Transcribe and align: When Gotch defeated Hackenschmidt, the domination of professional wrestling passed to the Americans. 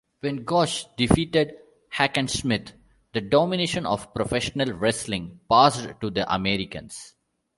When 0.21 0.45
Gotch 0.45 0.87
defeated 0.95 1.53
Hackenschmidt, 1.93 2.71
the 3.13 3.21
domination 3.21 3.85
of 3.85 4.15
professional 4.15 4.73
wrestling 4.75 5.41
passed 5.47 5.89
to 6.01 6.09
the 6.09 6.25
Americans. 6.33 7.13